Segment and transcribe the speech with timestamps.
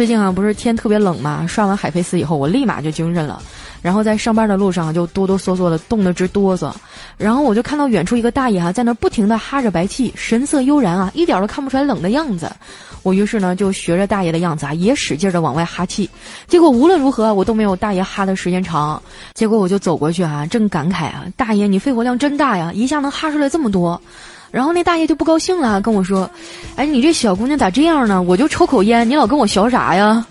[0.00, 3.42] 最近啊，不是天特别冷嘛，刷完海飞丝以后，我立马就精神了。
[3.82, 6.72] 然后在上班的路上就哆哆嗦嗦的，冻得直哆嗦。
[7.18, 12.50] 然后我就看到远处一个大爷哈，在那不停的哈着白气，神色悠然啊，一点都看不出来冷的样子。
[13.02, 16.08] 我于是呢就学着大爷的样子啊，也使劲的往外哈气。
[16.46, 19.02] 结果无论如何我都没有大爷哈的时间长。
[19.34, 24.00] 结果我就走过去啊，正感慨啊，大爷你肺活量真大呀，一下能哈出来这么多。
[24.50, 26.28] 然后那大爷就不高兴了，跟我说
[26.76, 28.20] ：“哎，你这小姑娘咋这样呢？
[28.20, 30.24] 我就抽口烟，你老跟我学啥呀？”